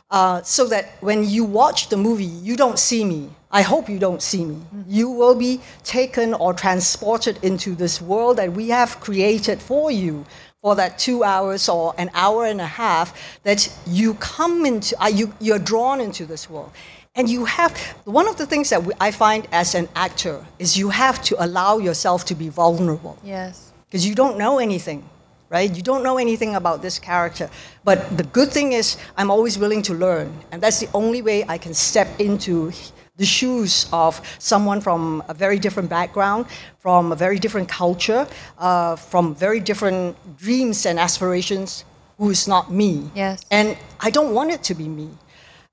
[0.09, 3.31] Uh, so that when you watch the movie, you don't see me.
[3.51, 4.61] I hope you don't see me.
[4.87, 10.25] You will be taken or transported into this world that we have created for you
[10.63, 15.09] for that two hours or an hour and a half that you come into, uh,
[15.09, 16.71] you, you're drawn into this world.
[17.17, 20.79] And you have, one of the things that we, I find as an actor is
[20.79, 23.73] you have to allow yourself to be vulnerable Yes.
[23.87, 25.03] because you don't know anything,
[25.49, 25.75] right?
[25.75, 27.51] You don't know anything about this character.
[27.85, 30.33] But the good thing is, I'm always willing to learn.
[30.53, 32.73] And that's the only way I can step into
[33.17, 36.47] the shoes of someone from a very different background,
[36.79, 38.27] from a very different culture,
[38.59, 41.85] uh, from very different dreams and aspirations,
[42.19, 43.11] who is not me.
[43.17, 43.43] Yes.
[43.51, 45.11] And I don't want it to be me.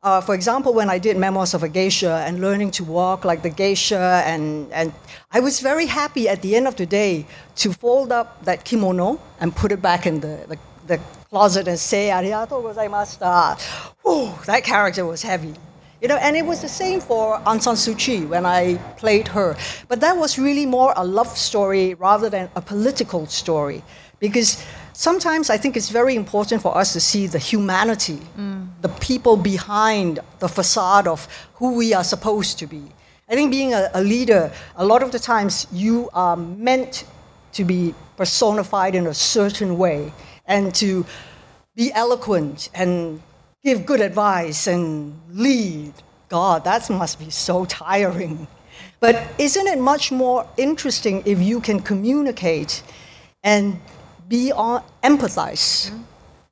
[0.07, 3.41] Uh, for example, when I did Memoirs of a Geisha and learning to walk like
[3.43, 4.93] the geisha, and, and
[5.33, 7.25] I was very happy at the end of the day
[7.57, 10.97] to fold up that kimono and put it back in the, the, the
[11.29, 13.59] closet and say, Arigato gozaimashita.
[14.03, 15.53] Whew, that character was heavy.
[16.01, 19.27] You know, and it was the same for Aung San Suu Kyi when I played
[19.27, 19.57] her.
[19.89, 23.83] But that was really more a love story rather than a political story.
[24.21, 24.63] Because
[24.97, 28.67] sometimes I think it's very important for us to see the humanity, mm.
[28.81, 32.81] the people behind the facade of who we are supposed to be.
[33.29, 37.05] I think being a, a leader, a lot of the times you are meant
[37.53, 40.11] to be personified in a certain way
[40.45, 41.05] and to
[41.75, 43.21] be eloquent and
[43.63, 45.93] give good advice and lead.
[46.27, 48.47] God, that must be so tiring.
[48.99, 52.81] But isn't it much more interesting if you can communicate
[53.43, 53.79] and
[54.27, 55.91] be on, empathize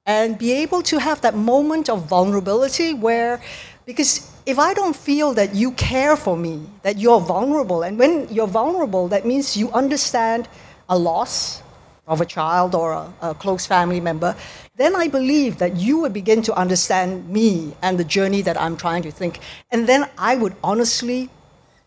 [0.05, 3.41] and be able to have that moment of vulnerability where,
[3.85, 8.27] because if I don't feel that you care for me, that you're vulnerable, and when
[8.29, 10.47] you're vulnerable, that means you understand
[10.89, 11.63] a loss
[12.07, 14.35] of a child or a, a close family member,
[14.75, 18.77] then I believe that you would begin to understand me and the journey that I'm
[18.77, 19.39] trying to think.
[19.71, 21.29] And then I would honestly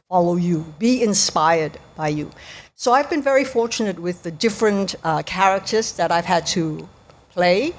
[0.09, 2.33] follow you, be inspired by you.
[2.81, 6.89] So I've been very fortunate with the different uh, characters that I've had to
[7.31, 7.75] play.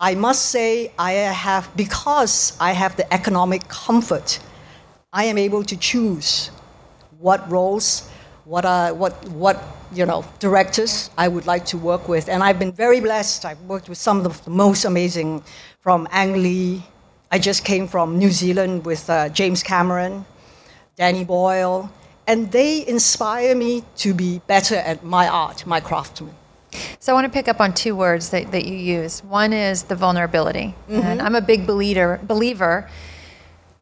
[0.00, 4.38] I must say, I have, because I have the economic comfort,
[5.12, 6.50] I am able to choose
[7.18, 8.08] what roles,
[8.46, 12.30] what, uh, what, what you know, directors I would like to work with.
[12.30, 13.44] And I've been very blessed.
[13.44, 15.42] I've worked with some of the most amazing,
[15.80, 16.82] from Ang Lee.
[17.30, 20.24] I just came from New Zealand with uh, James Cameron,
[20.96, 21.90] Danny Boyle,
[22.28, 26.34] and they inspire me to be better at my art, my craftsman.
[27.00, 29.24] So I want to pick up on two words that, that you use.
[29.24, 30.74] One is the vulnerability.
[30.90, 31.00] Mm-hmm.
[31.00, 32.88] And I'm a big believer, believer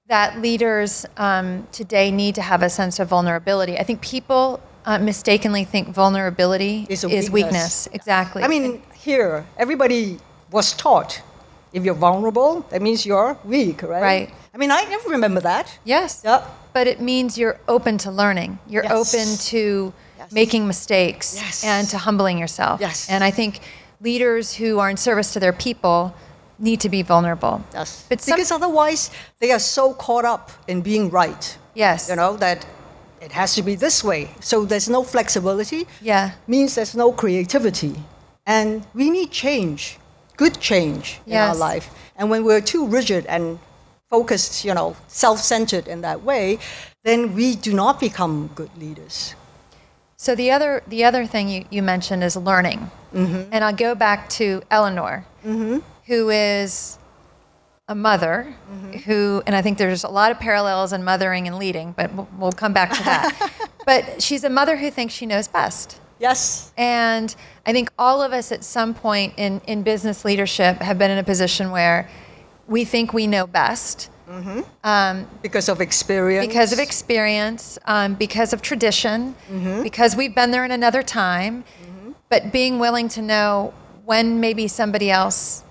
[0.08, 3.76] that leaders um, today need to have a sense of vulnerability.
[3.76, 7.32] I think people uh, mistakenly think vulnerability Is a is weakness.
[7.32, 7.88] weakness.
[7.92, 8.44] Exactly.
[8.44, 10.18] I mean, here, everybody
[10.52, 11.20] was taught
[11.72, 14.02] if you're vulnerable, that means you're weak, right?
[14.02, 14.30] Right.
[14.54, 15.78] I mean, I never remember that.
[15.84, 16.22] yes.
[16.24, 16.46] Yeah.
[16.76, 18.58] But it means you're open to learning.
[18.68, 18.92] You're Yes.
[19.00, 20.30] open to Yes.
[20.30, 21.64] making mistakes Yes.
[21.64, 22.82] and to humbling yourself.
[22.82, 23.06] Yes.
[23.08, 23.60] And I think
[24.02, 26.12] leaders who are in service to their people
[26.58, 27.62] need to be vulnerable.
[27.72, 28.04] Yes.
[28.10, 29.08] But some- because otherwise,
[29.40, 31.56] they are so caught up in being right.
[31.72, 32.10] Yes.
[32.10, 32.66] You know, that
[33.22, 34.22] it has to be this way.
[34.40, 35.86] So there's no flexibility.
[36.02, 36.32] Yeah.
[36.46, 37.94] Means there's no creativity.
[38.46, 39.98] And we need change,
[40.36, 41.88] good change in our life.
[42.18, 43.58] And when we're too rigid and
[44.10, 46.58] focused, you know, self centered in that way,
[47.04, 49.34] then we do not become good leaders.
[50.16, 53.48] So the other the other thing you, you mentioned is learning, Mm-hmm.
[53.52, 56.98] and I'll go back to Eleanor, who is
[57.88, 58.98] a mother Mm-hmm.
[59.06, 62.28] who, and I think there's a lot of parallels in mothering and leading, but we'll,
[62.38, 63.52] we'll come back to that.
[63.86, 66.00] but she's a mother who thinks she knows best.
[66.18, 66.72] Yes.
[66.76, 71.10] And I think all of us at some point in, in business leadership have been
[71.10, 72.08] in a position where
[72.68, 74.10] we think we know best
[75.42, 76.46] Because of experience.
[76.46, 79.82] because of experience, um, because of tradition, Mm-hmm.
[79.82, 81.64] because we've been there in another time,
[82.28, 83.72] but being willing to know
[84.04, 85.62] when maybe somebody else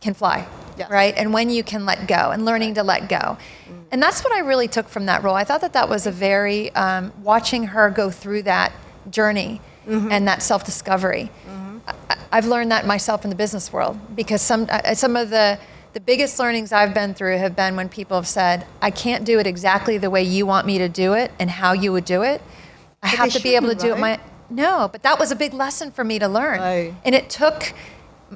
[0.00, 0.46] can fly,
[0.78, 0.90] Yes.
[0.90, 1.14] right?
[1.16, 3.16] And when you can let go and learning to let go.
[3.16, 3.74] Mm-hmm.
[3.92, 5.34] And that's what I really took from that role.
[5.34, 8.72] I thought that that was a very, um, watching her go through that
[9.10, 10.12] journey Mm-hmm.
[10.12, 11.30] and that self discovery.
[11.88, 15.58] I, I've learned that myself in the business world because some, uh, some of the,
[15.92, 19.38] the biggest learnings I've been through have been when people have said, I can't do
[19.38, 22.22] it exactly the way you want me to do it and how you would do
[22.22, 22.40] it.
[23.02, 24.20] I But have to be able to do it my.
[24.50, 26.60] No, but that was a big lesson for me to learn.
[26.60, 26.94] Right.
[27.04, 27.72] And it took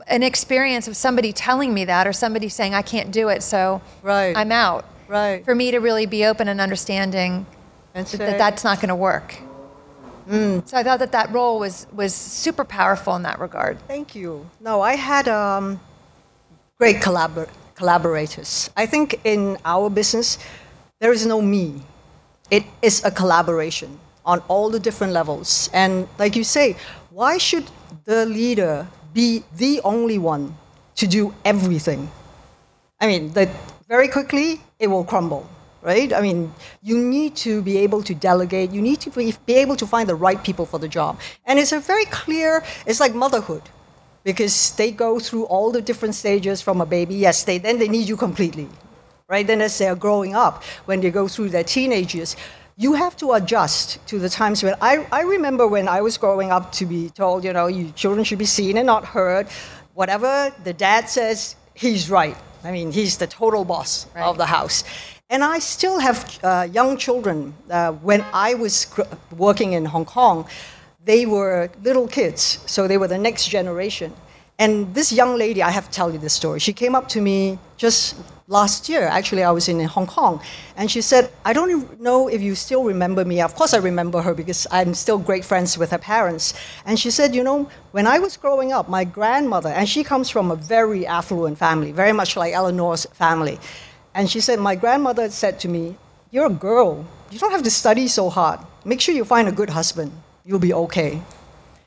[0.08, 3.80] an experience of somebody telling me that or somebody saying, I can't do it, so
[4.02, 4.36] Right.
[4.36, 4.84] I'm out.
[5.06, 5.44] Right.
[5.44, 7.46] For me to really be open and understanding
[7.94, 9.36] And that, say- that that's not going to work.
[10.26, 13.78] So I thought that that role was, was super powerful in that regard.
[13.86, 14.48] Thank you.
[14.58, 15.78] No, I had um,
[16.78, 18.70] great collabor- collaborators.
[18.76, 20.38] I think in our business,
[21.00, 21.82] there is no me.
[22.50, 25.70] It is a collaboration on all the different levels.
[25.72, 26.76] And like you say,
[27.10, 27.64] why should
[28.04, 30.56] the leader be the only one
[30.96, 32.10] to do everything?
[33.00, 33.48] I mean, that
[33.88, 35.48] very quickly it will crumble,
[35.82, 36.12] right?
[36.12, 38.70] I mean, you need to be able to delegate.
[38.70, 41.20] You need to be, be able to find the right people for the job.
[41.44, 42.64] And it's a very clear.
[42.86, 43.62] It's like motherhood,
[44.24, 47.14] because they go through all the different stages from a baby.
[47.14, 48.68] Yes, they then they need you completely,
[49.28, 49.46] right?
[49.46, 52.36] Then as they're growing up, when they go through their teenage years.
[52.76, 56.50] You have to adjust to the times when I, I remember when I was growing
[56.50, 59.46] up to be told, you know, you children should be seen and not heard.
[59.94, 62.36] Whatever the dad says, he's right.
[62.64, 64.24] I mean, he's the total boss Right.
[64.24, 64.82] of the house.
[65.30, 67.54] And I still have uh, young children.
[67.70, 69.02] Uh, when I was gr-
[69.36, 70.44] working in Hong Kong,
[71.04, 74.12] they were little kids, so they were the next generation.
[74.58, 76.60] And this young lady, I have to tell you this story.
[76.60, 78.14] She came up to me just
[78.46, 79.02] last year.
[79.02, 80.40] Actually, I was in Hong Kong,
[80.76, 84.22] and she said, "I don't know if you still remember me." Of course, I remember
[84.22, 86.54] her because I'm still great friends with her parents.
[86.86, 90.30] And she said, "You know, when I was growing up, my grandmother, and she comes
[90.30, 93.58] from a very affluent family, very much like Eleanor's family."
[94.14, 95.96] And she said, My grandmother said to me,
[96.30, 97.04] You're a girl.
[97.30, 98.60] You don't have to study so hard.
[98.84, 100.12] Make sure you find a good husband.
[100.44, 101.22] You'll be okay.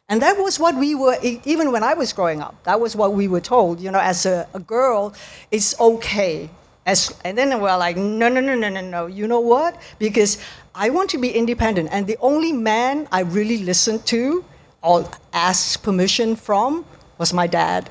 [0.10, 3.14] And that was what we were, even when I was growing up, that was what
[3.14, 3.80] we were told.
[3.80, 5.14] You know, as a, a girl,
[5.52, 6.50] it's okay.
[6.86, 9.08] As, and then we're like, no, no, no, no, no, no.
[9.08, 9.80] You know what?
[10.00, 10.38] Because
[10.74, 11.90] I want to be independent.
[11.92, 14.46] And the only man I really listened to
[14.82, 16.86] or asked permission from
[17.18, 17.90] was my dad,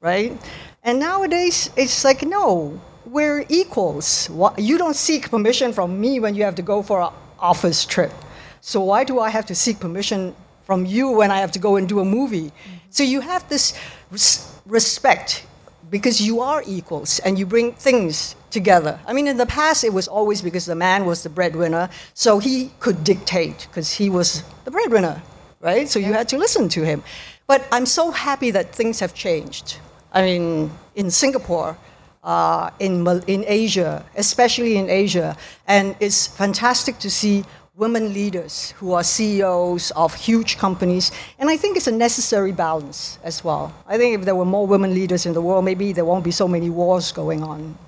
[0.00, 0.36] right?
[0.82, 4.28] And nowadays, it's like, no, we're equals.
[4.58, 8.12] You don't seek permission from me when you have to go for an office trip.
[8.60, 10.34] So why do I have to seek permission
[10.64, 12.52] from you when I have to go and do a movie?
[12.90, 13.72] So you have this
[14.10, 15.46] res- respect
[15.90, 18.98] because you are equals and you bring things together.
[19.06, 22.38] I mean, in the past, it was always because the man was the breadwinner, so
[22.38, 25.20] he could dictate because he was the breadwinner,
[25.60, 25.88] right?
[25.88, 27.02] So you had to listen to him.
[27.46, 29.78] But I'm so happy that things have changed.
[30.12, 31.76] I mean, in Singapore,
[32.22, 35.36] uh, in, in Asia, especially in Asia,
[35.66, 37.44] and it's fantastic to see
[37.80, 41.10] women leaders who are CEOs of huge companies.
[41.38, 43.74] And I think it's a necessary balance as well.
[43.86, 46.30] I think if there were more women leaders in the world, maybe there won't be
[46.30, 47.78] so many wars going on.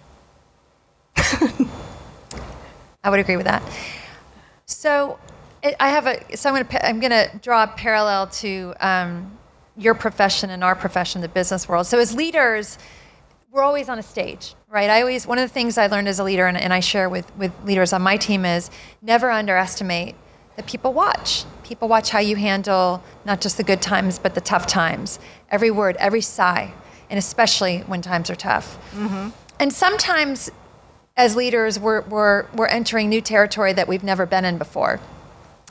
[3.04, 3.62] I would agree with that.
[4.64, 5.18] So
[5.78, 6.36] I have a.
[6.36, 6.88] So I'm going to.
[6.88, 9.30] I'm going to draw a parallel to um,
[9.76, 11.86] your profession and our profession, the business world.
[11.86, 12.78] So as leaders,
[13.52, 14.88] we're always on a stage, right?
[14.88, 17.08] I always one of the things I learned as a leader, and, and I share
[17.08, 18.70] with with leaders on my team is
[19.02, 20.14] never underestimate
[20.56, 21.44] that people watch.
[21.62, 25.18] People watch how you handle not just the good times, but the tough times.
[25.50, 26.72] Every word, every sigh,
[27.10, 28.78] and especially when times are tough.
[28.94, 29.30] Mm-hmm.
[29.60, 30.50] And sometimes
[31.16, 34.98] as leaders, we're, we're, we're entering new territory that we've never been in before.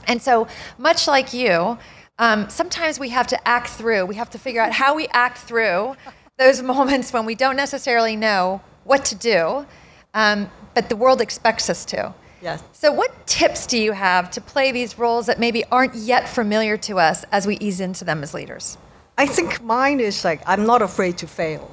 [0.08, 1.78] And so, much like you,
[2.20, 5.40] um, sometimes we have to act through, we have to figure out how we act
[5.40, 5.96] through
[6.42, 9.66] those moments when we don't necessarily know what to do,
[10.14, 12.14] um, but the world expects us to.
[12.42, 12.64] Yes.
[12.74, 16.76] So, what tips do you have to play these roles that maybe aren't yet familiar
[16.78, 18.78] to us as we ease into them as leaders?
[19.18, 21.70] I think mine is like I'm not afraid to fail.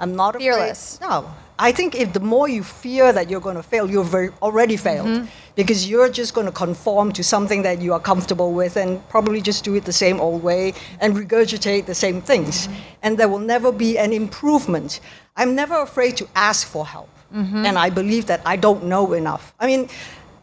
[0.00, 0.44] I'm not afraid.
[0.46, 1.00] Fearless.
[1.00, 1.30] No,
[1.60, 5.08] I think if the more you fear that you're going to fail, you've already failed
[5.08, 5.26] mm-hmm.
[5.56, 9.40] because you're just going to conform to something that you are comfortable with and probably
[9.40, 12.68] just do it the same old way and regurgitate the same things.
[12.68, 12.74] Mm-hmm.
[13.02, 15.00] And there will never be an improvement.
[15.36, 17.10] I'm never afraid to ask for help.
[17.34, 17.66] Mm-hmm.
[17.66, 19.52] And I believe that I don't know enough.
[19.58, 19.88] I mean,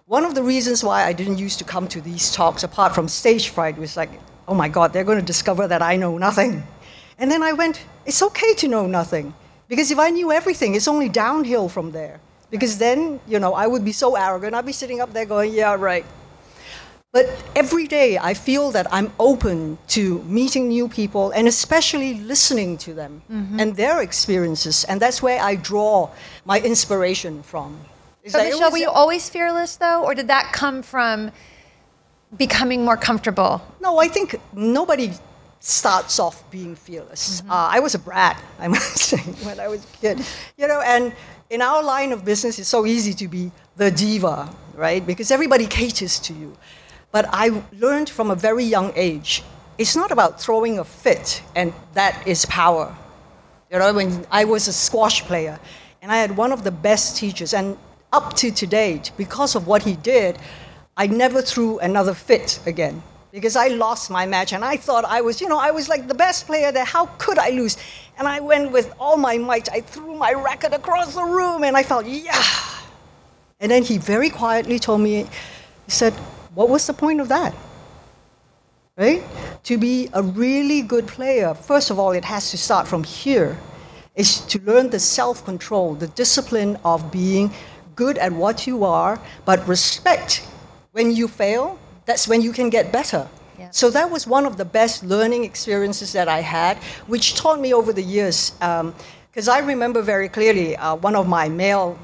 [0.07, 3.07] one of the reasons why I didn't used to come to these talks, apart from
[3.07, 4.09] stage fright, was like,
[4.49, 6.63] oh my God, they're going to discover that I know nothing.
[7.17, 9.33] And then I went, it's okay to know nothing
[9.67, 12.19] because if I knew everything, it's only downhill from there.
[12.51, 14.53] Because then, you know, I would be so arrogant.
[14.53, 16.05] I'd be sitting up there going, yeah, right.
[17.11, 22.77] But every day I feel that I'm open to meeting new people and especially listening
[22.79, 23.57] to them mm-hmm.
[23.59, 24.83] and their experiences.
[24.83, 26.09] And that's where I draw
[26.43, 27.79] my inspiration from.
[28.27, 30.03] so, Michelle, were you always fearless though?
[30.03, 31.31] Or did that come from
[32.35, 33.61] becoming more comfortable?
[33.79, 35.13] No, I think nobody
[35.65, 37.41] starts off being fearless.
[37.41, 37.49] Mm-hmm.
[37.49, 40.21] Uh, I was a brat, I must say, when I was a kid.
[40.57, 41.11] You know, and
[41.49, 45.05] in our line of business, it's so easy to be the diva, right?
[45.05, 46.55] Because everybody caters to you.
[47.11, 49.41] But I learned from a very young age,
[49.79, 52.95] it's not about throwing a fit, and that is power.
[53.71, 55.59] You know, when I was a squash player,
[56.03, 57.75] and I had one of the best teachers, and
[58.13, 60.37] up to today, because of what he did,
[60.95, 63.01] I never threw another fit again
[63.35, 66.07] because I lost my match and I thought I was, you know, I was like
[66.07, 66.85] the best player there.
[66.85, 67.75] How could I lose?
[68.17, 69.69] And I went with all my might.
[69.73, 72.41] I threw my racket across the room and I felt, yeah.
[73.59, 75.27] And then he very quietly told me,
[75.85, 76.13] he said,
[76.53, 77.53] What was the point of that?
[78.97, 79.21] Right?
[79.63, 83.57] To be a really good player, first of all, it has to start from here.
[84.15, 87.51] It's to learn the self control, the discipline of being
[87.97, 90.47] good at what you are, but respect
[90.93, 93.27] when you fail that's when you can get better.
[93.57, 93.69] Yeah.
[93.71, 96.77] So that was one of the best learning experiences that I had,
[97.07, 98.51] which taught me over the years.
[98.51, 101.97] Because um, I remember very clearly uh, one of my male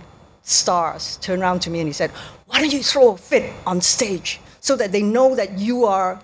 [0.44, 2.12] stars turned around to me and he said,
[2.48, 6.22] Why don't you throw a fit on stage so that they know that you are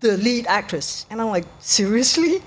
[0.00, 1.06] the lead actress?
[1.10, 2.42] And I'm like, Seriously?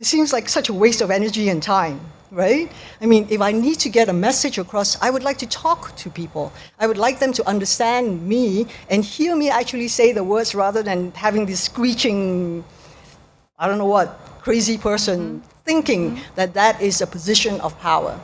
[0.00, 2.00] It seems like such a waste of energy and time
[2.32, 2.72] right?
[3.00, 5.94] I mean, if I need to get a message across, I would like to talk
[5.96, 6.50] to people.
[6.80, 10.82] I would like them to understand me and hear me actually say the words rather
[10.82, 12.64] than having this screeching,
[13.58, 15.48] I don't know what, crazy person mm-hmm.
[15.64, 16.34] thinking mm-hmm.
[16.34, 18.18] that that is a position of power.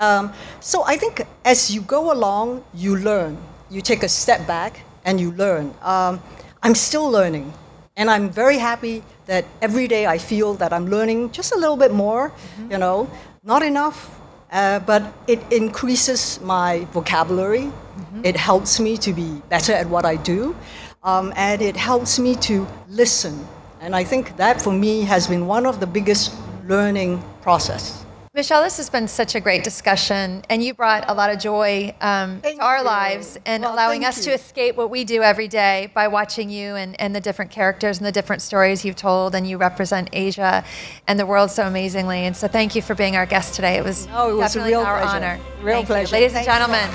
[0.00, 3.38] Um, so I think as you go along, you learn.
[3.70, 5.72] You take a step back and you learn.
[5.80, 6.20] Um,
[6.62, 7.52] I'm still learning.
[7.96, 11.76] And I'm very happy that every day I feel that I'm learning just a little
[11.76, 12.72] bit more, mm-hmm.
[12.72, 13.08] you know.
[13.46, 14.08] Not enough,
[14.50, 17.64] uh, but it increases my vocabulary.
[17.64, 18.24] Mm-hmm.
[18.24, 20.56] It helps me to be better at what I do,
[21.02, 23.46] um, and it helps me to listen.
[23.82, 26.32] And I think that for me has been one of the biggest
[26.66, 28.03] learning process.
[28.34, 31.94] Michelle, this has been such a great discussion, and you brought a lot of joy
[32.00, 32.82] um, to our you.
[32.82, 36.74] lives and Well, allowing us to escape what we do every day by watching you
[36.74, 39.36] and, and the different characters and the different stories you've told.
[39.36, 40.64] And you represent Asia
[41.06, 42.24] and the world so amazingly.
[42.26, 43.76] And so, thank you for being our guest today.
[43.76, 45.16] It was, No, it was a definitely real our pleasure.
[45.16, 45.40] honor.
[45.62, 45.94] Real Thank you.
[45.94, 46.12] pleasure.
[46.16, 46.88] Ladies and gentlemen.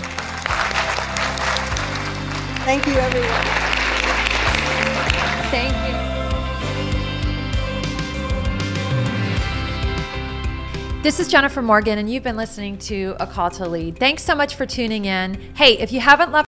[2.65, 3.45] Thank you, everyone.
[5.51, 5.88] Thank you.
[11.01, 13.97] This is Jennifer Morgan, and you've been listening to A Call to Lead.
[13.97, 15.39] Thanks so much for tuning in.
[15.55, 16.37] Hey, if you haven't left